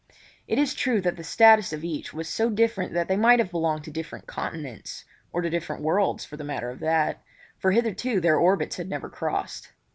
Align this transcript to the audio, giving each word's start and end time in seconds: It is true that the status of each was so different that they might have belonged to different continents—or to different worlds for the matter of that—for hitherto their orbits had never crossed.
It 0.47 0.57
is 0.57 0.73
true 0.73 0.99
that 1.01 1.15
the 1.15 1.23
status 1.23 1.71
of 1.71 1.83
each 1.83 2.11
was 2.11 2.27
so 2.27 2.49
different 2.49 2.93
that 2.95 3.07
they 3.07 3.15
might 3.17 3.37
have 3.37 3.51
belonged 3.51 3.83
to 3.83 3.91
different 3.91 4.25
continents—or 4.25 5.43
to 5.43 5.49
different 5.51 5.83
worlds 5.83 6.25
for 6.25 6.37
the 6.37 6.43
matter 6.43 6.71
of 6.71 6.79
that—for 6.79 7.69
hitherto 7.71 8.19
their 8.19 8.39
orbits 8.39 8.77
had 8.77 8.89
never 8.89 9.09
crossed. 9.11 9.71